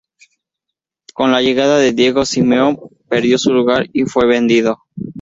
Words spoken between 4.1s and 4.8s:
vendido.